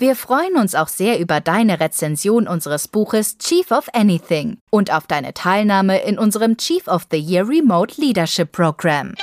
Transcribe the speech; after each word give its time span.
Wir 0.00 0.14
freuen 0.14 0.54
uns 0.54 0.76
auch 0.76 0.86
sehr 0.86 1.18
über 1.18 1.40
deine 1.40 1.80
Rezension 1.80 2.46
unseres 2.46 2.86
Buches 2.86 3.36
Chief 3.38 3.68
of 3.72 3.88
Anything 3.92 4.58
und 4.70 4.92
auf 4.92 5.08
deine 5.08 5.34
Teilnahme 5.34 6.00
in 6.04 6.20
unserem 6.20 6.56
Chief 6.56 6.86
of 6.86 7.08
the 7.10 7.18
Year 7.18 7.48
Remote 7.48 8.00
Leadership 8.00 8.52
Program. 8.52 9.16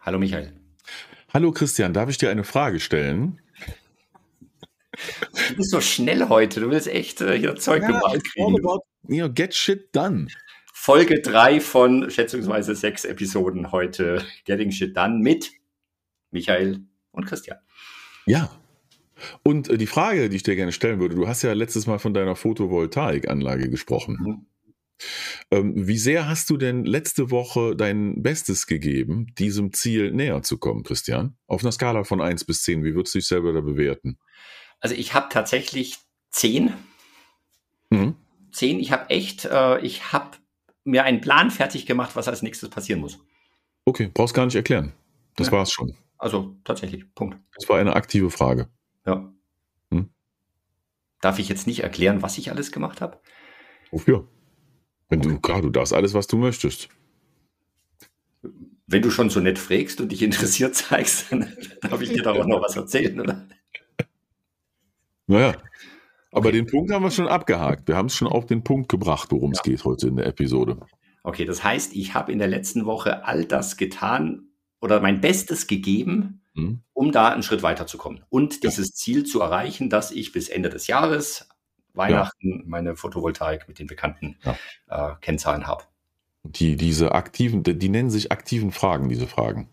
Hallo 0.00 0.18
Michael. 0.18 0.52
Hallo 1.32 1.52
Christian, 1.52 1.94
darf 1.94 2.08
ich 2.10 2.18
dir 2.18 2.30
eine 2.30 2.42
Frage 2.42 2.80
stellen? 2.80 3.40
Du 5.50 5.54
bist 5.54 5.70
so 5.70 5.80
schnell 5.80 6.28
heute, 6.28 6.58
du 6.58 6.70
willst 6.70 6.88
echt 6.88 7.20
äh, 7.20 7.38
hier 7.38 7.54
Zeug 7.54 7.82
ja, 7.82 7.86
gemacht 7.86 8.24
kriegen. 8.32 8.56
About, 8.58 8.82
you 9.06 9.24
know, 9.24 9.32
get 9.32 9.54
shit 9.54 9.94
done. 9.94 10.26
Folge 10.74 11.20
3 11.20 11.60
von 11.60 12.10
schätzungsweise 12.10 12.74
sechs 12.74 13.04
Episoden 13.04 13.70
heute 13.70 14.26
Getting 14.44 14.72
Shit 14.72 14.96
Done 14.96 15.20
mit 15.20 15.52
Michael 16.32 16.80
und 17.12 17.26
Christian. 17.26 17.58
Ja. 18.26 18.50
Und 19.42 19.68
äh, 19.68 19.78
die 19.78 19.86
Frage, 19.86 20.28
die 20.28 20.36
ich 20.36 20.42
dir 20.42 20.56
gerne 20.56 20.72
stellen 20.72 21.00
würde, 21.00 21.14
du 21.14 21.28
hast 21.28 21.42
ja 21.42 21.52
letztes 21.52 21.86
Mal 21.86 21.98
von 21.98 22.14
deiner 22.14 22.36
Photovoltaikanlage 22.36 23.70
gesprochen. 23.70 24.18
Mhm. 24.20 24.46
Ähm, 25.50 25.86
wie 25.88 25.98
sehr 25.98 26.28
hast 26.28 26.50
du 26.50 26.56
denn 26.56 26.84
letzte 26.84 27.30
Woche 27.30 27.74
dein 27.76 28.22
Bestes 28.22 28.66
gegeben, 28.66 29.32
diesem 29.38 29.72
Ziel 29.72 30.12
näher 30.12 30.42
zu 30.42 30.58
kommen, 30.58 30.82
Christian? 30.82 31.36
Auf 31.46 31.62
einer 31.62 31.72
Skala 31.72 32.04
von 32.04 32.20
1 32.20 32.44
bis 32.44 32.62
10, 32.62 32.84
wie 32.84 32.94
würdest 32.94 33.14
du 33.14 33.18
dich 33.18 33.26
selber 33.26 33.52
da 33.52 33.60
bewerten? 33.60 34.18
Also 34.80 34.94
ich 34.94 35.14
habe 35.14 35.28
tatsächlich 35.30 35.98
10. 36.30 36.72
Mhm. 37.90 38.14
10, 38.52 38.80
ich 38.80 38.92
habe 38.92 39.10
echt, 39.10 39.44
äh, 39.44 39.80
ich 39.80 40.12
habe 40.12 40.36
mir 40.84 41.04
einen 41.04 41.20
Plan 41.20 41.50
fertig 41.50 41.86
gemacht, 41.86 42.16
was 42.16 42.28
als 42.28 42.42
nächstes 42.42 42.68
passieren 42.68 43.00
muss. 43.00 43.18
Okay, 43.84 44.10
brauchst 44.12 44.34
gar 44.34 44.44
nicht 44.44 44.54
erklären. 44.54 44.92
Das 45.36 45.48
ja. 45.48 45.52
war's 45.52 45.72
schon. 45.72 45.96
Also 46.22 46.54
tatsächlich, 46.62 47.12
Punkt. 47.16 47.36
Das 47.56 47.68
war 47.68 47.80
eine 47.80 47.96
aktive 47.96 48.30
Frage. 48.30 48.68
Ja. 49.04 49.34
Hm? 49.90 50.08
Darf 51.20 51.40
ich 51.40 51.48
jetzt 51.48 51.66
nicht 51.66 51.80
erklären, 51.80 52.22
was 52.22 52.38
ich 52.38 52.52
alles 52.52 52.70
gemacht 52.70 53.00
habe? 53.00 53.20
Wofür? 53.90 54.28
Wenn 55.08 55.18
okay. 55.18 55.30
du, 55.30 55.40
klar, 55.40 55.62
du 55.62 55.70
darfst 55.70 55.92
alles, 55.92 56.14
was 56.14 56.28
du 56.28 56.36
möchtest. 56.38 56.90
Wenn 58.86 59.02
du 59.02 59.10
schon 59.10 59.30
so 59.30 59.40
nett 59.40 59.58
fragst 59.58 60.00
und 60.00 60.12
dich 60.12 60.22
interessiert 60.22 60.76
zeigst, 60.76 61.26
dann 61.32 61.52
darf 61.80 62.00
ich 62.00 62.10
dir 62.10 62.22
da 62.22 62.30
auch 62.30 62.46
noch 62.46 62.62
was 62.62 62.76
erzählen, 62.76 63.18
oder? 63.20 63.48
Naja. 65.26 65.56
Aber 66.30 66.50
okay. 66.50 66.58
den 66.58 66.66
Punkt 66.66 66.92
haben 66.92 67.02
wir 67.02 67.10
schon 67.10 67.26
abgehakt. 67.26 67.88
Wir 67.88 67.96
haben 67.96 68.06
es 68.06 68.14
schon 68.14 68.28
auf 68.28 68.46
den 68.46 68.62
Punkt 68.62 68.88
gebracht, 68.88 69.32
worum 69.32 69.50
es 69.50 69.58
ja. 69.58 69.72
geht 69.72 69.84
heute 69.84 70.06
in 70.06 70.14
der 70.14 70.26
Episode. 70.26 70.78
Okay, 71.24 71.46
das 71.46 71.64
heißt, 71.64 71.96
ich 71.96 72.14
habe 72.14 72.30
in 72.30 72.38
der 72.38 72.46
letzten 72.46 72.86
Woche 72.86 73.24
all 73.24 73.44
das 73.44 73.76
getan, 73.76 74.51
oder 74.82 75.00
mein 75.00 75.20
Bestes 75.20 75.66
gegeben, 75.66 76.42
mhm. 76.54 76.82
um 76.92 77.12
da 77.12 77.30
einen 77.30 77.42
Schritt 77.42 77.62
weiterzukommen 77.62 78.24
und 78.28 78.64
dieses 78.64 78.88
ja. 78.88 78.94
Ziel 78.94 79.24
zu 79.24 79.40
erreichen, 79.40 79.88
dass 79.88 80.10
ich 80.10 80.32
bis 80.32 80.48
Ende 80.48 80.68
des 80.68 80.88
Jahres 80.88 81.48
Weihnachten 81.94 82.58
ja. 82.58 82.64
meine 82.66 82.96
Photovoltaik 82.96 83.68
mit 83.68 83.78
den 83.78 83.86
bekannten 83.86 84.36
ja. 84.44 85.12
äh, 85.12 85.14
Kennzahlen 85.20 85.66
habe. 85.66 85.84
Die, 86.42 86.76
diese 86.76 87.12
aktiven, 87.12 87.62
die 87.62 87.88
nennen 87.88 88.10
sich 88.10 88.32
aktiven 88.32 88.72
Fragen, 88.72 89.08
diese 89.08 89.28
Fragen. 89.28 89.68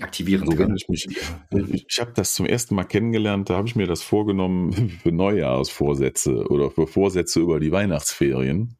Aktivieren. 0.00 0.48
Also 0.48 0.58
wenn 0.58 0.74
ich 0.76 0.88
mich, 0.88 1.06
ich, 1.06 1.86
ich 1.88 2.00
habe 2.00 2.12
das 2.14 2.34
zum 2.34 2.46
ersten 2.46 2.74
Mal 2.74 2.84
kennengelernt, 2.84 3.50
da 3.50 3.56
habe 3.56 3.68
ich 3.68 3.76
mir 3.76 3.86
das 3.86 4.02
vorgenommen 4.02 4.72
für 5.02 5.12
Neujahrsvorsätze 5.12 6.48
oder 6.48 6.70
für 6.70 6.86
Vorsätze 6.88 7.40
über 7.40 7.60
die 7.60 7.70
Weihnachtsferien 7.70 8.76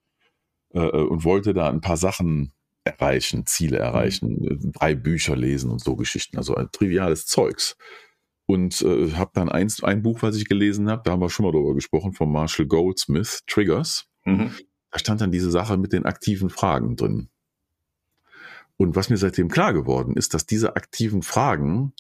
äh, 0.75 0.81
äh 0.81 1.07
und 1.07 1.25
wollte 1.25 1.55
da 1.55 1.69
ein 1.69 1.81
paar 1.81 1.97
Sachen 1.97 2.53
erreichen, 2.89 3.47
Ziele 3.47 3.79
erreichen, 3.79 4.39
mhm. 4.41 4.73
drei 4.73 4.95
Bücher 4.95 5.37
lesen 5.37 5.71
und 5.71 5.81
so 5.81 5.97
Geschichten, 5.97 6.37
also 6.37 6.55
ein 6.55 6.71
triviales 6.73 7.27
Zeugs. 7.27 7.77
Und 8.47 8.81
äh, 8.83 9.13
habe 9.13 9.31
dann 9.35 9.51
eins, 9.51 9.83
ein 9.85 10.03
Buch, 10.03 10.23
was 10.23 10.37
ich 10.37 10.49
gelesen 10.49 10.89
habe, 10.91 11.03
da 11.05 11.13
haben 11.13 11.21
wir 11.21 11.29
schon 11.29 11.45
mal 11.45 11.53
drüber 11.53 11.75
gesprochen, 11.75 12.15
von 12.15 12.33
Marshall 12.33 12.67
Goldsmith, 12.67 13.43
Triggers. 13.47 14.07
Mhm. 14.25 14.53
Da 14.91 14.99
stand 14.99 15.21
dann 15.21 15.31
diese 15.31 15.51
Sache 15.51 15.77
mit 15.77 15.93
den 15.93 16.07
aktiven 16.07 16.49
Fragen 16.49 16.97
drin. 16.97 17.29
Und 18.79 18.97
was 18.97 19.11
mir 19.11 19.17
seitdem 19.17 19.49
klar 19.49 19.75
geworden 19.75 20.17
ist, 20.17 20.35
dass 20.35 20.47
diese 20.47 20.77
aktiven 20.77 21.23
Fragen, 21.23 21.93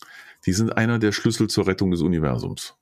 die 0.47 0.53
sind 0.53 0.76
einer 0.76 0.99
der 0.99 1.12
Schlüssel 1.12 1.50
zur 1.50 1.66
Rettung 1.66 1.91
des 1.91 2.00
Universums. 2.00 2.76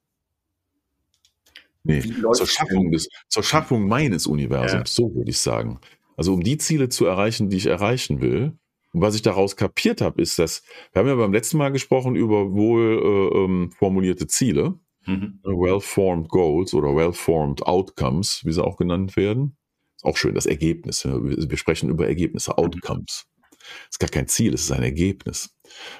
Nee, 1.82 2.02
zur 2.02 2.46
Schaffung, 2.46 2.90
des, 2.90 3.08
zur 3.28 3.42
Schaffung 3.42 3.86
meines 3.86 4.26
Universums, 4.26 4.96
ja. 4.96 5.04
so 5.04 5.14
würde 5.14 5.30
ich 5.30 5.38
sagen. 5.38 5.80
Also 6.16 6.34
um 6.34 6.42
die 6.42 6.58
Ziele 6.58 6.88
zu 6.88 7.06
erreichen, 7.06 7.50
die 7.50 7.58
ich 7.58 7.66
erreichen 7.66 8.20
will. 8.20 8.58
Und 8.92 9.02
was 9.02 9.14
ich 9.14 9.22
daraus 9.22 9.56
kapiert 9.56 10.00
habe, 10.00 10.22
ist, 10.22 10.38
dass 10.38 10.62
wir 10.92 11.00
haben 11.00 11.08
ja 11.08 11.14
beim 11.14 11.32
letzten 11.32 11.58
Mal 11.58 11.70
gesprochen 11.70 12.16
über 12.16 12.52
wohl 12.52 13.00
äh, 13.02 13.38
ähm, 13.38 13.70
formulierte 13.78 14.26
Ziele, 14.26 14.78
mhm. 15.06 15.40
well-formed 15.44 16.28
Goals 16.28 16.72
oder 16.72 16.96
well-formed 16.96 17.62
Outcomes, 17.62 18.42
wie 18.44 18.52
sie 18.52 18.64
auch 18.64 18.76
genannt 18.76 19.16
werden. 19.16 19.56
Ist 19.96 20.04
auch 20.04 20.16
schön, 20.16 20.34
das 20.34 20.46
Ergebnis. 20.46 21.04
Wir 21.04 21.56
sprechen 21.58 21.90
über 21.90 22.06
Ergebnisse, 22.06 22.52
mhm. 22.52 22.64
Outcomes. 22.64 23.26
Das 23.58 23.90
ist 23.92 23.98
gar 23.98 24.10
kein 24.10 24.28
Ziel, 24.28 24.54
es 24.54 24.62
ist 24.62 24.72
ein 24.72 24.82
Ergebnis. 24.82 25.54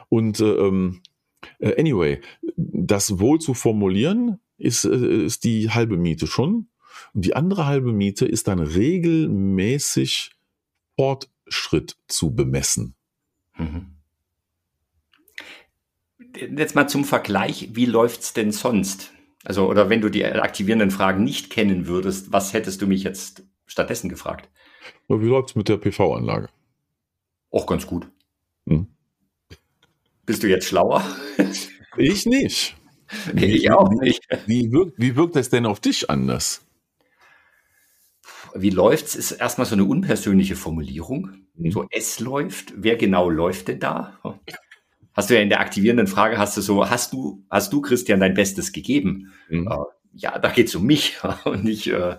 Und 0.09 0.41
äh, 0.41 0.55
ähm, 0.55 1.03
äh, 1.59 1.79
anyway, 1.79 2.21
das 2.57 3.19
wohl 3.19 3.41
zu 3.41 3.55
formulieren, 3.55 4.39
ist, 4.59 4.85
äh, 4.85 5.25
ist 5.25 5.45
die 5.45 5.71
halbe 5.71 5.97
Miete 5.97 6.27
schon. 6.27 6.69
Und 7.15 7.25
die 7.25 7.37
andere 7.37 7.67
halbe 7.67 7.93
Miete 7.93 8.27
ist 8.27 8.49
dann 8.49 8.61
regelmäßig 8.61 10.31
Fortschritt 10.97 11.97
zu 12.09 12.35
bemessen. 12.35 12.95
Mhm. 13.57 13.93
Jetzt 16.57 16.75
mal 16.75 16.89
zum 16.89 17.05
Vergleich, 17.05 17.71
wie 17.73 17.87
läuft 17.87 18.21
es 18.21 18.33
denn 18.33 18.53
sonst? 18.53 19.13
Also, 19.45 19.69
oder 19.69 19.89
wenn 19.89 20.01
du 20.01 20.09
die 20.11 20.25
aktivierenden 20.25 20.91
Fragen 20.91 21.25
nicht 21.25 21.51
kennen 21.51 21.87
würdest, 21.87 22.33
was 22.33 22.53
hättest 22.53 22.83
du 22.83 22.87
mich 22.87 23.05
jetzt 23.05 23.45
stattdessen 23.65 24.09
gefragt? 24.09 24.51
Wie 25.09 25.27
läuft 25.27 25.51
es 25.51 25.55
mit 25.55 25.69
der 25.69 25.77
PV-Anlage? 25.77 26.49
Auch 27.51 27.67
ganz 27.67 27.87
gut. 27.87 28.09
Hm. 28.69 28.89
Bist 30.27 30.43
du 30.43 30.49
jetzt 30.49 30.67
schlauer? 30.67 31.03
Ich 31.97 32.27
nicht. 32.27 32.77
ich 33.37 33.71
auch 33.71 33.91
nicht. 33.91 34.27
Wie 34.47 34.71
wirkt, 34.73 34.99
wie 34.99 35.17
wirkt 35.17 35.37
das 35.37 35.49
denn 35.49 35.65
auf 35.65 35.81
dich 35.81 36.11
anders? 36.11 36.66
Wie 38.61 38.71
läuft's, 38.71 39.15
ist 39.15 39.33
erstmal 39.33 39.67
so 39.67 39.75
eine 39.75 39.85
unpersönliche 39.85 40.57
Formulierung. 40.57 41.31
Mhm. 41.55 41.71
So, 41.71 41.87
es 41.91 42.21
läuft. 42.21 42.73
Wer 42.77 42.97
genau 42.97 43.31
läuft 43.31 43.69
denn 43.69 43.81
da? 43.81 44.19
Hast 45.15 45.31
du 45.31 45.35
ja 45.35 45.41
in 45.41 45.49
der 45.49 45.61
aktivierenden 45.61 46.07
Frage, 46.07 46.39
hast 46.39 46.57
du 46.57 46.61
so, 46.61 46.89
hast 46.89 47.13
du, 47.13 47.45
hast 47.49 47.73
du, 47.73 47.81
Christian, 47.81 48.21
dein 48.21 48.35
Bestes 48.35 48.73
gegeben? 48.73 49.33
Mhm. 49.49 49.69
Äh, 49.69 49.77
ja, 50.13 50.39
da 50.39 50.51
geht's 50.51 50.75
um 50.75 50.85
mich 50.85 51.17
und 51.45 51.65
nicht, 51.65 51.87
äh, 51.87 52.19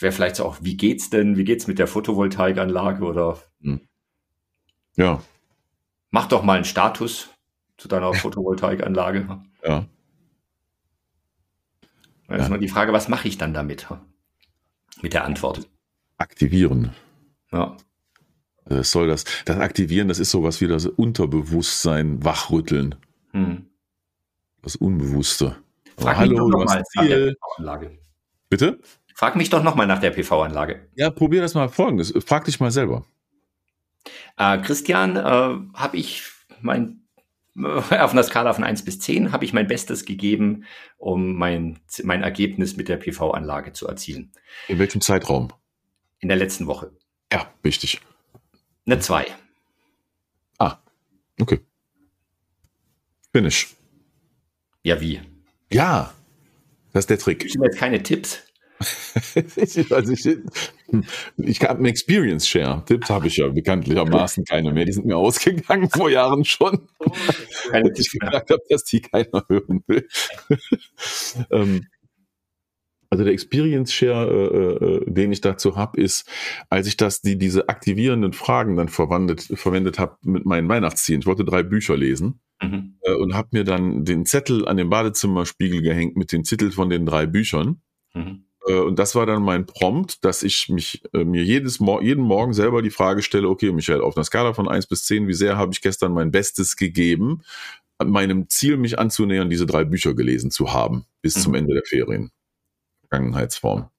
wäre 0.00 0.12
vielleicht 0.12 0.36
so 0.36 0.44
auch, 0.44 0.58
wie 0.62 0.76
geht's 0.76 1.10
denn, 1.10 1.36
wie 1.36 1.44
geht's 1.44 1.66
mit 1.66 1.78
der 1.78 1.86
Photovoltaikanlage 1.86 3.04
oder? 3.04 3.38
Mhm. 3.60 3.80
Ja. 4.96 5.22
Mach 6.10 6.26
doch 6.26 6.42
mal 6.42 6.54
einen 6.54 6.64
Status 6.64 7.30
zu 7.76 7.88
deiner 7.88 8.14
Photovoltaikanlage. 8.14 9.42
Ja. 9.64 9.86
Da 12.28 12.36
ist 12.36 12.48
ja. 12.48 12.58
die 12.58 12.68
Frage, 12.68 12.92
was 12.92 13.08
mache 13.08 13.28
ich 13.28 13.36
dann 13.36 13.52
damit? 13.52 13.88
Mit 15.02 15.12
der 15.12 15.24
Antwort. 15.24 15.68
Aktivieren. 16.18 16.94
Ja. 17.52 17.76
Das 18.66 18.78
äh, 18.78 18.82
soll 18.84 19.08
das, 19.08 19.24
das 19.44 19.58
Aktivieren, 19.58 20.08
das 20.08 20.18
ist 20.18 20.30
sowas 20.30 20.60
wie 20.60 20.68
das 20.68 20.86
Unterbewusstsein 20.86 22.24
wachrütteln. 22.24 22.94
Hm. 23.32 23.66
Das 24.62 24.76
Unbewusste. 24.76 25.56
Frag 25.98 26.16
Hallo, 26.16 26.50
du 26.50 26.64
hast 26.64 26.84
Ziel. 26.92 27.36
Bitte? 28.48 28.80
Frag 29.14 29.36
mich 29.36 29.50
doch 29.50 29.62
nochmal 29.62 29.86
nach 29.86 30.00
der 30.00 30.10
PV-Anlage. 30.10 30.88
Ja, 30.94 31.10
probier 31.10 31.40
das 31.40 31.54
mal 31.54 31.68
folgendes. 31.68 32.12
Frag 32.24 32.46
dich 32.46 32.58
mal 32.58 32.70
selber. 32.70 33.04
Äh, 34.36 34.58
Christian, 34.58 35.16
äh, 35.16 35.20
habe 35.20 35.96
ich 35.96 36.24
mein 36.60 37.03
auf 37.56 38.12
einer 38.12 38.22
Skala 38.22 38.52
von 38.52 38.64
1 38.64 38.84
bis 38.84 38.98
10 38.98 39.32
habe 39.32 39.44
ich 39.44 39.52
mein 39.52 39.68
Bestes 39.68 40.04
gegeben, 40.04 40.64
um 40.96 41.34
mein, 41.36 41.78
mein 42.02 42.22
Ergebnis 42.22 42.76
mit 42.76 42.88
der 42.88 42.96
PV-Anlage 42.96 43.72
zu 43.72 43.86
erzielen. 43.86 44.32
In 44.68 44.78
welchem 44.78 45.00
Zeitraum? 45.00 45.52
In 46.18 46.28
der 46.28 46.36
letzten 46.36 46.66
Woche. 46.66 46.92
Ja, 47.32 47.52
wichtig. 47.62 48.00
Eine 48.86 48.98
2. 48.98 49.26
Ah, 50.58 50.78
okay. 51.40 51.60
Finish. 53.32 53.74
Ja, 54.82 55.00
wie? 55.00 55.20
Ja, 55.72 56.12
das 56.92 57.02
ist 57.02 57.10
der 57.10 57.18
Trick. 57.18 57.44
Ich 57.44 57.56
habe 57.56 57.66
jetzt 57.66 57.78
keine 57.78 58.02
Tipps. 58.02 58.42
also 59.90 60.12
ich, 60.12 60.26
Ich 61.36 61.60
habe 61.62 61.78
einen 61.78 61.86
Experience 61.86 62.48
Share. 62.48 62.82
Tipps 62.86 63.10
habe 63.10 63.28
ich 63.28 63.36
ja 63.36 63.48
bekanntlichermaßen 63.48 64.44
keine 64.44 64.72
mehr. 64.72 64.84
Die 64.84 64.92
sind 64.92 65.06
mir 65.06 65.16
ausgegangen 65.16 65.88
vor 65.90 66.10
Jahren 66.10 66.44
schon. 66.44 66.88
Keine 67.70 67.92
ich 67.96 68.10
gemerkt 68.10 68.50
habe, 68.50 68.62
dass 68.68 68.84
die 68.84 69.00
keiner 69.00 69.44
hören 69.48 69.84
will. 69.86 70.06
ähm, 71.50 71.86
also 73.14 73.22
der 73.22 73.32
Experience 73.32 73.92
Share, 73.92 74.28
äh, 74.28 74.84
äh, 74.84 75.04
den 75.06 75.30
ich 75.30 75.40
dazu 75.40 75.76
habe, 75.76 76.00
ist, 76.00 76.28
als 76.68 76.88
ich 76.88 76.96
das, 76.96 77.20
die, 77.20 77.38
diese 77.38 77.68
aktivierenden 77.68 78.32
Fragen 78.32 78.76
dann 78.76 78.88
verwendet, 78.88 79.42
verwendet 79.54 80.00
habe 80.00 80.16
mit 80.22 80.46
meinen 80.46 80.68
Weihnachtszielen. 80.68 81.20
Ich 81.20 81.26
wollte 81.26 81.44
drei 81.44 81.62
Bücher 81.62 81.96
lesen 81.96 82.40
mhm. 82.60 82.98
äh, 83.02 83.12
und 83.12 83.34
habe 83.34 83.50
mir 83.52 83.62
dann 83.62 84.04
den 84.04 84.26
Zettel 84.26 84.66
an 84.66 84.76
den 84.76 84.90
Badezimmerspiegel 84.90 85.80
gehängt 85.80 86.16
mit 86.16 86.32
den 86.32 86.42
Titeln 86.42 86.72
von 86.72 86.90
den 86.90 87.06
drei 87.06 87.26
Büchern. 87.26 87.82
Mhm. 88.14 88.46
Äh, 88.66 88.74
und 88.74 88.98
das 88.98 89.14
war 89.14 89.26
dann 89.26 89.42
mein 89.42 89.66
Prompt, 89.66 90.24
dass 90.24 90.42
ich 90.42 90.68
mich 90.68 91.02
äh, 91.12 91.24
mir 91.24 91.42
jedes 91.42 91.80
Mo 91.80 92.00
jeden 92.00 92.24
Morgen 92.24 92.54
selber 92.54 92.82
die 92.82 92.90
Frage 92.90 93.22
stelle, 93.22 93.48
okay, 93.48 93.72
Michael, 93.72 94.00
auf 94.00 94.16
einer 94.16 94.24
Skala 94.24 94.54
von 94.54 94.68
eins 94.68 94.86
bis 94.86 95.04
zehn, 95.04 95.28
wie 95.28 95.34
sehr 95.34 95.56
habe 95.56 95.72
ich 95.72 95.80
gestern 95.80 96.12
mein 96.12 96.30
Bestes 96.30 96.76
gegeben, 96.76 97.42
meinem 98.02 98.48
Ziel, 98.48 98.76
mich 98.76 98.98
anzunähern, 98.98 99.50
diese 99.50 99.66
drei 99.66 99.84
Bücher 99.84 100.14
gelesen 100.14 100.50
zu 100.50 100.72
haben, 100.72 101.06
bis 101.22 101.36
mhm. 101.36 101.40
zum 101.40 101.54
Ende 101.54 101.74
der 101.74 101.84
Ferien. 101.84 102.30
Vergangenheitsform. 103.08 103.90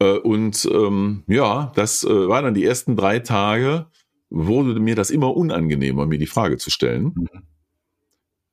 Äh, 0.00 0.18
und 0.18 0.68
ähm, 0.72 1.24
ja, 1.28 1.72
das 1.74 2.04
äh, 2.04 2.28
waren 2.28 2.44
dann 2.44 2.54
die 2.54 2.64
ersten 2.64 2.96
drei 2.96 3.20
Tage, 3.20 3.86
wurde 4.30 4.80
mir 4.80 4.96
das 4.96 5.10
immer 5.10 5.36
unangenehmer, 5.36 6.06
mir 6.06 6.18
die 6.18 6.26
Frage 6.26 6.56
zu 6.56 6.70
stellen. 6.70 7.12
Mhm. 7.14 7.28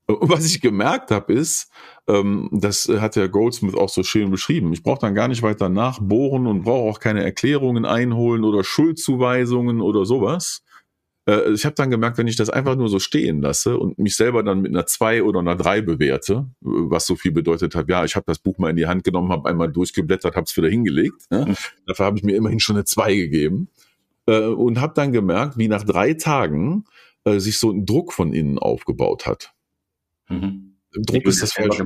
Und 0.09 0.29
was 0.29 0.45
ich 0.45 0.59
gemerkt 0.59 1.11
habe, 1.11 1.33
ist, 1.33 1.69
ähm, 2.07 2.49
das 2.51 2.87
hat 2.87 3.15
der 3.15 3.29
Goldsmith 3.29 3.75
auch 3.75 3.89
so 3.89 4.01
schön 4.01 4.31
beschrieben. 4.31 4.73
Ich 4.73 4.81
brauche 4.81 4.99
dann 4.99 5.13
gar 5.13 5.27
nicht 5.27 5.43
weiter 5.43 5.69
nachbohren 5.69 6.47
und 6.47 6.63
brauche 6.63 6.89
auch 6.89 6.99
keine 6.99 7.23
Erklärungen 7.23 7.85
einholen 7.85 8.43
oder 8.43 8.63
Schuldzuweisungen 8.63 9.81
oder 9.81 10.05
sowas. 10.05 10.63
Äh, 11.27 11.51
ich 11.51 11.63
habe 11.63 11.75
dann 11.75 11.91
gemerkt, 11.91 12.17
wenn 12.17 12.27
ich 12.27 12.35
das 12.35 12.49
einfach 12.49 12.75
nur 12.75 12.89
so 12.89 12.97
stehen 12.97 13.41
lasse 13.41 13.77
und 13.77 13.99
mich 13.99 14.15
selber 14.15 14.41
dann 14.41 14.61
mit 14.61 14.71
einer 14.71 14.87
2 14.87 15.21
oder 15.21 15.39
einer 15.41 15.55
3 15.55 15.81
bewerte, 15.81 16.47
was 16.61 17.05
so 17.05 17.15
viel 17.15 17.31
bedeutet 17.31 17.75
hat, 17.75 17.87
ja, 17.87 18.03
ich 18.03 18.15
habe 18.15 18.25
das 18.25 18.39
Buch 18.39 18.57
mal 18.57 18.71
in 18.71 18.77
die 18.77 18.87
Hand 18.87 19.03
genommen, 19.03 19.31
habe 19.31 19.47
einmal 19.47 19.71
durchgeblättert, 19.71 20.35
habe 20.35 20.45
es 20.45 20.57
wieder 20.57 20.69
hingelegt. 20.69 21.27
Ja? 21.29 21.45
Mhm. 21.45 21.55
Dafür 21.85 22.05
habe 22.07 22.17
ich 22.17 22.23
mir 22.23 22.35
immerhin 22.35 22.59
schon 22.59 22.77
eine 22.77 22.85
2 22.85 23.13
gegeben. 23.13 23.69
Äh, 24.25 24.47
und 24.47 24.81
habe 24.81 24.93
dann 24.95 25.11
gemerkt, 25.11 25.59
wie 25.59 25.67
nach 25.67 25.83
drei 25.83 26.15
Tagen 26.15 26.85
äh, 27.25 27.39
sich 27.39 27.59
so 27.59 27.69
ein 27.69 27.85
Druck 27.85 28.11
von 28.11 28.33
innen 28.33 28.57
aufgebaut 28.57 29.27
hat. 29.27 29.53
Mhm. 30.29 30.75
Druck 31.05 31.25
ist 31.25 31.43
das 31.43 31.53
falsche. 31.53 31.83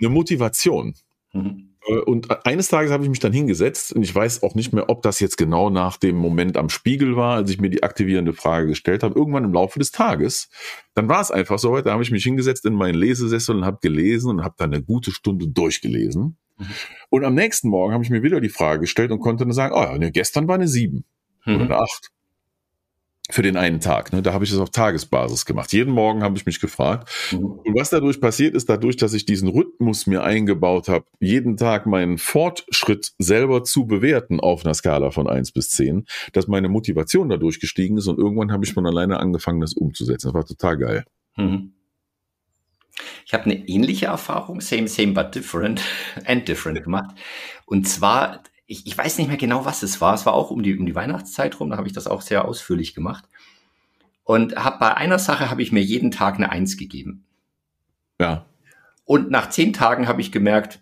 Eine 0.00 0.08
Motivation. 0.08 0.94
Mhm. 1.32 1.68
Äh, 1.86 1.98
und 2.00 2.46
eines 2.46 2.68
Tages 2.68 2.92
habe 2.92 3.02
ich 3.04 3.10
mich 3.10 3.20
dann 3.20 3.32
hingesetzt 3.32 3.92
und 3.92 4.02
ich 4.02 4.14
weiß 4.14 4.42
auch 4.42 4.54
nicht 4.54 4.72
mehr, 4.72 4.88
ob 4.88 5.02
das 5.02 5.20
jetzt 5.20 5.36
genau 5.36 5.70
nach 5.70 5.96
dem 5.96 6.16
Moment 6.16 6.56
am 6.56 6.68
Spiegel 6.68 7.16
war, 7.16 7.36
als 7.36 7.50
ich 7.50 7.60
mir 7.60 7.70
die 7.70 7.82
aktivierende 7.82 8.32
Frage 8.32 8.68
gestellt 8.68 9.02
habe. 9.02 9.18
Irgendwann 9.18 9.44
im 9.44 9.52
Laufe 9.52 9.78
des 9.78 9.90
Tages, 9.90 10.48
dann 10.94 11.08
war 11.08 11.20
es 11.20 11.30
einfach 11.30 11.58
so, 11.58 11.80
da 11.80 11.92
habe 11.92 12.02
ich 12.02 12.10
mich 12.10 12.24
hingesetzt 12.24 12.64
in 12.64 12.74
meinen 12.74 12.94
Lesesessel 12.94 13.56
und 13.56 13.64
habe 13.64 13.78
gelesen 13.80 14.30
und 14.30 14.44
habe 14.44 14.54
dann 14.58 14.72
eine 14.72 14.82
gute 14.82 15.10
Stunde 15.10 15.48
durchgelesen. 15.48 16.36
Mhm. 16.56 16.66
Und 17.10 17.24
am 17.24 17.34
nächsten 17.34 17.68
Morgen 17.68 17.92
habe 17.92 18.04
ich 18.04 18.10
mir 18.10 18.22
wieder 18.22 18.40
die 18.40 18.48
Frage 18.48 18.80
gestellt 18.80 19.10
und 19.10 19.20
konnte 19.20 19.44
dann 19.44 19.52
sagen, 19.52 19.74
oh 19.74 19.80
ja, 19.80 20.10
gestern 20.10 20.48
war 20.48 20.56
eine 20.56 20.68
sieben 20.68 21.04
mhm. 21.44 21.54
oder 21.56 21.64
eine 21.64 21.76
acht 21.78 22.10
für 23.30 23.42
den 23.42 23.56
einen 23.56 23.80
Tag. 23.80 24.12
Ne? 24.12 24.22
Da 24.22 24.32
habe 24.32 24.44
ich 24.44 24.52
es 24.52 24.58
auf 24.58 24.70
Tagesbasis 24.70 25.44
gemacht. 25.44 25.72
Jeden 25.72 25.92
Morgen 25.92 26.22
habe 26.22 26.36
ich 26.36 26.46
mich 26.46 26.60
gefragt. 26.60 27.10
Mhm. 27.32 27.44
Und 27.44 27.74
was 27.78 27.90
dadurch 27.90 28.20
passiert 28.20 28.54
ist, 28.54 28.68
dadurch, 28.68 28.96
dass 28.96 29.12
ich 29.12 29.26
diesen 29.26 29.48
Rhythmus 29.48 30.06
mir 30.06 30.24
eingebaut 30.24 30.88
habe, 30.88 31.04
jeden 31.20 31.56
Tag 31.56 31.86
meinen 31.86 32.18
Fortschritt 32.18 33.12
selber 33.18 33.64
zu 33.64 33.86
bewerten 33.86 34.40
auf 34.40 34.64
einer 34.64 34.74
Skala 34.74 35.10
von 35.10 35.28
eins 35.28 35.52
bis 35.52 35.70
zehn, 35.70 36.06
dass 36.32 36.48
meine 36.48 36.68
Motivation 36.68 37.28
dadurch 37.28 37.60
gestiegen 37.60 37.98
ist 37.98 38.06
und 38.06 38.18
irgendwann 38.18 38.50
habe 38.50 38.64
ich 38.64 38.72
von 38.72 38.86
alleine 38.86 39.20
angefangen, 39.20 39.60
das 39.60 39.74
umzusetzen. 39.74 40.28
Das 40.28 40.34
war 40.34 40.46
total 40.46 40.78
geil. 40.78 41.04
Mhm. 41.36 41.72
Ich 43.26 43.34
habe 43.34 43.44
eine 43.44 43.68
ähnliche 43.68 44.06
Erfahrung, 44.06 44.60
same, 44.60 44.88
same, 44.88 45.12
but 45.12 45.34
different 45.34 45.82
and 46.24 46.48
different 46.48 46.82
gemacht. 46.82 47.14
Und 47.66 47.86
zwar 47.86 48.42
ich, 48.68 48.86
ich 48.86 48.96
weiß 48.96 49.18
nicht 49.18 49.28
mehr 49.28 49.38
genau, 49.38 49.64
was 49.64 49.82
es 49.82 50.00
war. 50.00 50.14
Es 50.14 50.26
war 50.26 50.34
auch 50.34 50.50
um 50.50 50.62
die, 50.62 50.78
um 50.78 50.86
die 50.86 50.94
Weihnachtszeit 50.94 51.58
rum, 51.58 51.70
da 51.70 51.78
habe 51.78 51.88
ich 51.88 51.94
das 51.94 52.06
auch 52.06 52.20
sehr 52.20 52.44
ausführlich 52.44 52.94
gemacht. 52.94 53.24
Und 54.24 54.56
hab, 54.56 54.78
bei 54.78 54.94
einer 54.94 55.18
Sache 55.18 55.50
habe 55.50 55.62
ich 55.62 55.72
mir 55.72 55.82
jeden 55.82 56.10
Tag 56.10 56.34
eine 56.34 56.50
Eins 56.50 56.76
gegeben. 56.76 57.24
Ja. 58.20 58.44
Und 59.06 59.30
nach 59.30 59.48
zehn 59.48 59.72
Tagen 59.72 60.06
habe 60.06 60.20
ich 60.20 60.30
gemerkt, 60.30 60.80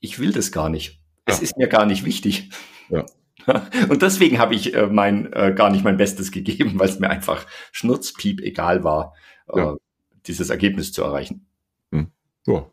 ich 0.00 0.18
will 0.18 0.32
das 0.32 0.52
gar 0.52 0.68
nicht. 0.68 1.00
Es 1.24 1.40
ist 1.40 1.56
mir 1.56 1.66
gar 1.66 1.86
nicht 1.86 2.04
wichtig. 2.04 2.50
Ja. 2.90 3.06
Und 3.88 4.02
deswegen 4.02 4.38
habe 4.38 4.54
ich 4.54 4.74
äh, 4.74 4.86
mein 4.86 5.32
äh, 5.32 5.54
gar 5.56 5.70
nicht 5.70 5.82
mein 5.82 5.96
Bestes 5.96 6.30
gegeben, 6.30 6.78
weil 6.78 6.90
es 6.90 6.98
mir 6.98 7.08
einfach 7.08 7.46
schnurzpiep 7.72 8.40
egal 8.42 8.84
war, 8.84 9.14
äh, 9.48 9.58
ja. 9.58 9.76
dieses 10.26 10.50
Ergebnis 10.50 10.92
zu 10.92 11.02
erreichen. 11.02 11.46
Hm. 11.90 12.12
Ja. 12.46 12.66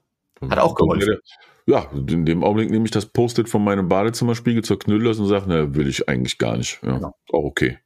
Hat 0.49 0.59
auch 0.59 0.75
geholfen 0.75 1.19
ja, 1.67 1.89
in 1.93 2.25
dem 2.25 2.43
Augenblick 2.43 2.69
nehme 2.69 2.85
ich 2.85 2.91
das 2.91 3.05
Post-it 3.05 3.49
von 3.49 3.63
meinem 3.63 3.87
Badezimmerspiegel 3.87 4.63
zur 4.63 4.79
Knüllers 4.79 5.19
und 5.19 5.27
sage, 5.27 5.47
ne, 5.47 5.75
will 5.75 5.87
ich 5.87 6.09
eigentlich 6.09 6.37
gar 6.37 6.57
nicht. 6.57 6.79
Ja, 6.83 6.99
ja. 6.99 7.13
Auch 7.31 7.43
okay. 7.43 7.79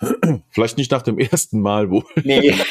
Vielleicht 0.50 0.78
nicht 0.78 0.92
nach 0.92 1.02
dem 1.02 1.18
ersten 1.18 1.60
Mal 1.60 1.90
wohl. 1.90 2.04
Nee. 2.22 2.54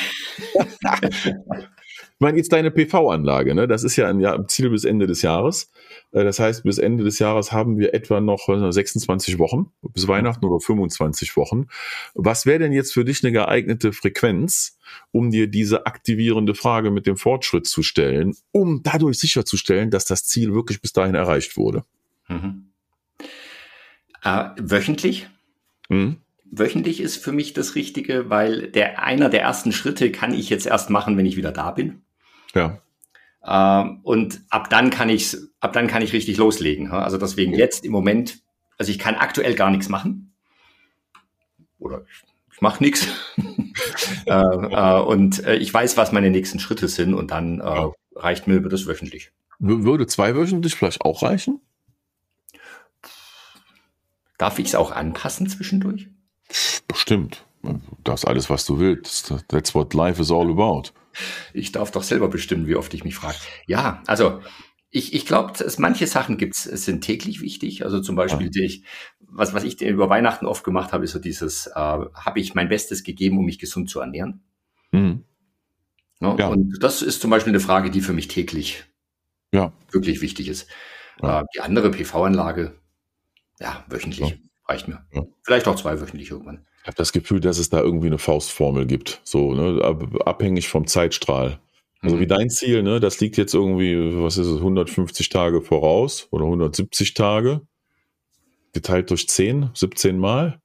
Ich 2.17 2.21
meine, 2.21 2.37
jetzt 2.37 2.53
deine 2.53 2.71
PV-Anlage, 2.71 3.53
ne? 3.55 3.67
das 3.67 3.83
ist 3.83 3.97
ja 3.97 4.07
ein 4.07 4.21
Jahr, 4.21 4.47
Ziel 4.47 4.69
bis 4.69 4.85
Ende 4.85 5.05
des 5.05 5.21
Jahres. 5.21 5.69
Äh, 6.13 6.23
das 6.23 6.39
heißt, 6.39 6.63
bis 6.63 6.77
Ende 6.77 7.03
des 7.03 7.19
Jahres 7.19 7.51
haben 7.51 7.77
wir 7.77 7.93
etwa 7.93 8.21
noch 8.21 8.47
26 8.47 9.37
Wochen, 9.37 9.73
bis 9.81 10.07
Weihnachten 10.07 10.45
oder 10.45 10.61
25 10.61 11.35
Wochen. 11.35 11.67
Was 12.13 12.45
wäre 12.45 12.59
denn 12.59 12.71
jetzt 12.71 12.93
für 12.93 13.03
dich 13.03 13.21
eine 13.21 13.33
geeignete 13.33 13.91
Frequenz, 13.91 14.77
um 15.11 15.29
dir 15.29 15.47
diese 15.47 15.87
aktivierende 15.87 16.55
Frage 16.55 16.89
mit 16.89 17.05
dem 17.05 17.17
Fortschritt 17.17 17.67
zu 17.67 17.83
stellen, 17.83 18.33
um 18.53 18.81
dadurch 18.81 19.19
sicherzustellen, 19.19 19.91
dass 19.91 20.05
das 20.05 20.23
Ziel 20.23 20.53
wirklich 20.53 20.81
bis 20.81 20.93
dahin 20.93 21.15
erreicht 21.15 21.57
wurde? 21.57 21.83
Mhm. 22.29 22.69
Äh, 24.23 24.51
wöchentlich? 24.57 25.27
Mhm 25.89 26.15
wöchentlich 26.57 27.01
ist 27.01 27.17
für 27.17 27.33
mich 27.33 27.51
das 27.51 27.75
Richtige, 27.75 28.29
weil 28.29 28.69
der 28.69 29.03
einer 29.03 29.29
der 29.29 29.41
ersten 29.41 29.73
Schritte 29.73 30.11
kann 30.11 30.33
ich 30.33 30.49
jetzt 30.49 30.65
erst 30.65 30.89
machen, 30.89 31.17
wenn 31.17 31.25
ich 31.25 31.35
wieder 31.35 31.51
da 31.51 31.71
bin. 31.71 32.04
Ja. 32.55 32.81
Ähm, 33.45 33.99
und 34.03 34.41
ab 34.49 34.69
dann 34.69 34.89
kann 34.89 35.09
ich, 35.09 35.37
ab 35.59 35.73
dann 35.73 35.87
kann 35.87 36.01
ich 36.01 36.13
richtig 36.13 36.37
loslegen. 36.37 36.89
Also 36.91 37.17
deswegen 37.17 37.53
jetzt 37.53 37.85
im 37.85 37.91
Moment, 37.91 38.39
also 38.77 38.91
ich 38.91 38.97
kann 38.97 39.15
aktuell 39.15 39.53
gar 39.53 39.69
nichts 39.69 39.89
machen. 39.89 40.33
Oder 41.77 42.03
ich, 42.09 42.23
ich 42.53 42.61
mache 42.61 42.83
nichts. 42.83 43.07
äh, 44.25 44.31
äh, 44.31 45.01
und 45.01 45.43
äh, 45.43 45.55
ich 45.57 45.71
weiß, 45.71 45.97
was 45.97 46.11
meine 46.11 46.31
nächsten 46.31 46.59
Schritte 46.59 46.87
sind 46.87 47.13
und 47.13 47.29
dann 47.29 47.59
äh, 47.59 47.87
reicht 48.15 48.47
mir 48.47 48.61
das 48.61 48.87
wöchentlich. 48.87 49.31
Würde 49.59 50.07
zweiwöchentlich 50.07 50.75
vielleicht 50.75 51.01
auch 51.01 51.21
reichen? 51.21 51.61
Darf 54.37 54.59
ich 54.59 54.67
es 54.67 54.75
auch 54.75 54.91
anpassen 54.91 55.47
zwischendurch? 55.47 56.09
Bestimmt. 56.87 57.45
Das 58.03 58.21
ist 58.21 58.25
alles, 58.25 58.49
was 58.49 58.65
du 58.65 58.79
willst. 58.79 59.33
That's 59.47 59.73
what 59.73 59.93
life 59.93 60.21
is 60.21 60.31
all 60.31 60.49
about. 60.51 60.91
Ich 61.53 61.71
darf 61.71 61.91
doch 61.91 62.03
selber 62.03 62.29
bestimmen, 62.29 62.67
wie 62.67 62.75
oft 62.75 62.93
ich 62.93 63.03
mich 63.03 63.15
frage. 63.15 63.37
Ja, 63.67 64.03
also 64.07 64.41
ich, 64.89 65.13
ich 65.13 65.25
glaube, 65.25 65.53
manche 65.77 66.07
Sachen 66.07 66.37
gibt's, 66.37 66.63
sind 66.63 67.01
täglich 67.01 67.41
wichtig. 67.41 67.83
Also 67.83 67.99
zum 67.99 68.15
Beispiel, 68.15 68.49
ja. 68.53 68.63
ich, 68.63 68.83
was, 69.19 69.53
was 69.53 69.63
ich 69.63 69.81
über 69.81 70.09
Weihnachten 70.09 70.45
oft 70.45 70.63
gemacht 70.63 70.93
habe, 70.93 71.03
ist 71.03 71.11
so 71.11 71.19
dieses, 71.19 71.67
äh, 71.67 71.73
habe 71.73 72.39
ich 72.39 72.55
mein 72.55 72.69
Bestes 72.69 73.03
gegeben, 73.03 73.37
um 73.37 73.45
mich 73.45 73.59
gesund 73.59 73.89
zu 73.89 73.99
ernähren? 73.99 74.43
Mhm. 74.91 75.25
Ja, 76.21 76.35
ja. 76.37 76.47
Und 76.47 76.81
das 76.81 77.01
ist 77.01 77.21
zum 77.21 77.29
Beispiel 77.29 77.51
eine 77.51 77.59
Frage, 77.59 77.91
die 77.91 78.01
für 78.01 78.13
mich 78.13 78.29
täglich 78.29 78.85
wirklich 79.91 80.21
wichtig 80.21 80.47
ist. 80.47 80.69
Äh, 81.21 81.43
die 81.55 81.61
andere 81.61 81.91
PV-Anlage, 81.91 82.79
ja, 83.59 83.85
wöchentlich 83.87 84.39
reicht 84.67 84.87
mir. 84.87 85.05
Vielleicht 85.43 85.67
auch 85.67 85.75
zweiwöchentlich 85.75 86.31
irgendwann. 86.31 86.65
Ich 86.85 86.87
habe 86.87 86.97
das 86.97 87.13
Gefühl, 87.13 87.39
dass 87.39 87.57
es 87.57 87.71
da 87.71 87.81
irgendwie 87.81 88.05
eine 88.05 88.19
Faustformel 88.19 88.85
gibt, 88.85 89.19
so 89.23 89.55
ne, 89.55 89.81
abhängig 90.23 90.67
vom 90.69 90.85
Zeitstrahl. 90.85 91.59
Also 92.01 92.17
mhm. 92.17 92.19
wie 92.19 92.27
dein 92.27 92.51
Ziel, 92.51 92.83
ne, 92.83 92.99
das 92.99 93.19
liegt 93.19 93.37
jetzt 93.37 93.55
irgendwie, 93.55 94.21
was 94.21 94.37
ist 94.37 94.45
es, 94.45 94.57
150 94.57 95.29
Tage 95.29 95.63
voraus 95.63 96.27
oder 96.29 96.45
170 96.45 97.15
Tage, 97.15 97.61
geteilt 98.71 99.09
durch 99.09 99.27
10, 99.27 99.71
17 99.73 100.19
Mal. 100.19 100.61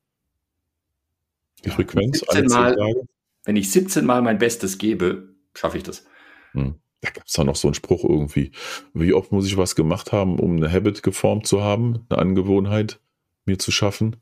Die 1.64 1.70
Frequenz, 1.70 2.18
17 2.18 2.48
Mal, 2.48 2.76
Tage. 2.76 3.02
Wenn 3.46 3.56
ich 3.56 3.70
17 3.70 4.04
Mal 4.04 4.20
mein 4.20 4.36
Bestes 4.36 4.76
gebe, 4.76 5.30
schaffe 5.54 5.78
ich 5.78 5.84
das. 5.84 6.04
Hm. 6.52 6.74
Da 7.00 7.08
gibt 7.08 7.28
es 7.28 7.32
da 7.32 7.44
noch 7.44 7.56
so 7.56 7.66
einen 7.68 7.74
Spruch 7.74 8.04
irgendwie. 8.04 8.52
Wie 8.92 9.14
oft 9.14 9.32
muss 9.32 9.46
ich 9.46 9.56
was 9.56 9.74
gemacht 9.74 10.12
haben, 10.12 10.38
um 10.38 10.56
eine 10.56 10.70
Habit 10.70 11.02
geformt 11.02 11.46
zu 11.46 11.62
haben, 11.62 12.04
eine 12.10 12.18
Angewohnheit 12.18 13.00
mir 13.46 13.58
zu 13.58 13.72
schaffen? 13.72 14.16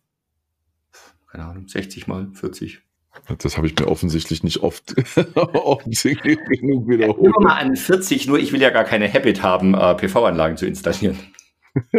Keine 1.31 1.45
Ahnung, 1.45 1.69
60 1.69 2.07
mal, 2.07 2.29
40. 2.33 2.81
Das 3.39 3.57
habe 3.57 3.67
ich 3.67 3.79
mir 3.79 3.89
offensichtlich 3.89 4.45
nicht 4.45 4.59
oft, 4.59 4.95
genug 6.57 6.89
wiederholt. 6.89 7.35
Ja, 7.35 7.41
mal 7.41 7.59
an 7.59 7.77
40, 7.77 8.27
nur 8.27 8.39
ich 8.39 8.53
will 8.53 8.61
ja 8.61 8.71
gar 8.71 8.85
keine 8.85 9.13
Habit 9.13 9.43
haben, 9.43 9.75
äh, 9.75 9.95
PV-Anlagen 9.95 10.57
zu 10.57 10.67
installieren. 10.67 11.19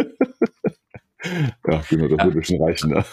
Ja, 1.66 1.82
genau, 1.88 2.08
das 2.08 2.18
ja. 2.18 2.24
würde 2.24 2.44
schon 2.44 2.62
reichen. 2.62 2.90
Ne? 2.90 3.04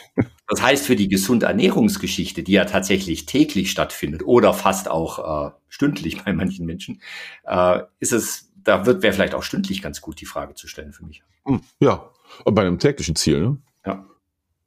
Das 0.47 0.61
heißt, 0.61 0.85
für 0.85 0.95
die 0.95 1.09
gesunde 1.09 1.45
Ernährungsgeschichte, 1.45 2.43
die 2.43 2.53
ja 2.53 2.65
tatsächlich 2.65 3.25
täglich 3.25 3.69
stattfindet 3.69 4.23
oder 4.23 4.53
fast 4.53 4.89
auch 4.89 5.47
äh, 5.47 5.51
stündlich 5.67 6.23
bei 6.23 6.33
manchen 6.33 6.65
Menschen, 6.65 7.01
äh, 7.43 7.81
ist 7.99 8.13
es, 8.13 8.51
da 8.55 8.85
wird 8.85 9.03
wäre 9.03 9.13
vielleicht 9.13 9.35
auch 9.35 9.43
stündlich 9.43 9.81
ganz 9.81 10.01
gut, 10.01 10.21
die 10.21 10.25
Frage 10.25 10.53
zu 10.53 10.67
stellen 10.67 10.93
für 10.93 11.05
mich. 11.05 11.21
Hm, 11.45 11.61
ja, 11.79 12.09
bei 12.45 12.61
einem 12.61 12.79
täglichen 12.79 13.15
Ziel, 13.15 13.41
ne? 13.41 13.57
Ja. 13.85 14.05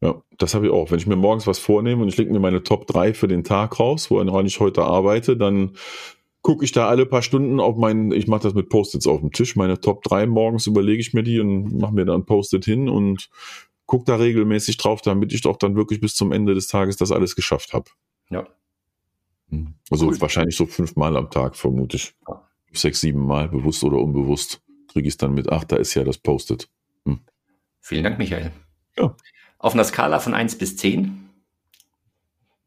Ja, 0.01 0.23
das 0.39 0.55
habe 0.55 0.67
ich 0.67 0.73
auch. 0.73 0.91
Wenn 0.91 0.99
ich 0.99 1.07
mir 1.07 1.17
morgens 1.17 1.47
was 1.47 1.59
vornehme 1.59 2.03
und 2.03 2.09
ich 2.09 2.17
lege 2.17 2.33
mir 2.33 2.41
meine 2.41 2.63
Top 2.63 2.87
3 2.87 3.13
für 3.13 3.29
den 3.29 3.45
Tag 3.45 3.79
raus, 3.79 4.11
woran 4.11 4.47
ich 4.47 4.59
heute 4.59 4.83
arbeite, 4.83 5.37
dann 5.37 5.73
gucke 6.43 6.65
ich 6.65 6.73
da 6.73 6.89
alle 6.89 7.05
paar 7.05 7.21
Stunden 7.21 7.61
auf 7.61 7.77
meinen, 7.77 8.13
ich 8.13 8.27
mache 8.27 8.43
das 8.43 8.55
mit 8.55 8.71
Post-its 8.71 9.07
auf 9.07 9.21
dem 9.21 9.31
Tisch, 9.31 9.57
meine 9.57 9.81
Top 9.81 10.03
3 10.03 10.27
morgens 10.27 10.67
überlege 10.67 11.01
ich 11.01 11.13
mir 11.13 11.23
die 11.23 11.39
und 11.39 11.79
mache 11.79 11.93
mir 11.93 12.07
dann 12.07 12.25
Post-it 12.25 12.65
hin 12.65 12.89
und 12.89 13.29
gucke 13.85 14.05
da 14.07 14.17
regelmäßig 14.17 14.79
drauf, 14.79 15.03
damit 15.03 15.35
ich 15.35 15.43
doch 15.43 15.57
dann 15.57 15.77
wirklich 15.77 16.01
bis 16.01 16.15
zum 16.15 16.33
Ende 16.33 16.55
des 16.55 16.69
Tages 16.69 16.97
das 16.97 17.13
alles 17.13 17.37
geschafft 17.37 17.75
habe. 17.75 17.91
Ja. 18.31 18.47
Hm. 19.51 19.75
Also 19.91 20.07
cool. 20.07 20.21
wahrscheinlich 20.21 20.57
so 20.57 20.65
fünfmal 20.65 21.17
am 21.17 21.31
Tag, 21.31 21.57
vermute 21.57 21.97
ich. 21.97 22.15
Ja. 22.27 22.49
Sechs, 22.73 23.01
sieben 23.01 23.27
Mal, 23.27 23.49
bewusst 23.49 23.83
oder 23.85 23.99
unbewusst, 23.99 24.63
kriege 24.89 25.09
ich 25.09 25.15
es 25.15 25.19
dann 25.19 25.35
mit, 25.35 25.51
ach, 25.51 25.65
da 25.65 25.77
ist 25.77 25.95
ja 25.95 26.05
das 26.05 26.17
Post-it. 26.19 26.71
Hm. 27.05 27.19
Vielen 27.81 28.05
Dank, 28.05 28.19
Michael. 28.19 28.53
Ja. 28.97 29.15
Auf 29.61 29.75
einer 29.75 29.85
Skala 29.85 30.21
von 30.21 30.33
1 30.33 30.57
bis 30.57 30.79
10, 30.79 31.29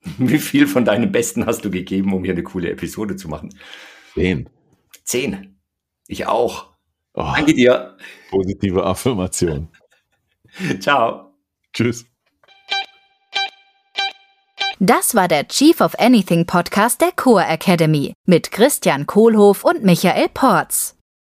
wie 0.19 0.37
viel 0.37 0.67
von 0.67 0.85
deinem 0.85 1.11
Besten 1.11 1.45
hast 1.47 1.65
du 1.65 1.71
gegeben, 1.71 2.13
um 2.13 2.23
hier 2.23 2.33
eine 2.33 2.43
coole 2.43 2.69
Episode 2.69 3.15
zu 3.15 3.27
machen? 3.27 3.49
10. 4.13 4.47
10. 5.03 5.59
Ich 6.07 6.27
auch. 6.27 6.73
Oh, 7.15 7.31
Danke 7.35 7.55
dir. 7.55 7.97
Positive 8.29 8.83
Affirmation. 8.83 9.69
Ciao. 10.79 11.33
Tschüss. 11.73 12.05
Das 14.79 15.15
war 15.15 15.27
der 15.27 15.47
Chief 15.47 15.81
of 15.81 15.97
Anything 15.97 16.45
Podcast 16.45 17.01
der 17.01 17.11
Core 17.11 17.45
Academy 17.47 18.13
mit 18.25 18.51
Christian 18.51 19.07
Kohlhoff 19.07 19.63
und 19.63 19.83
Michael 19.83 20.29
Porz. 20.31 20.95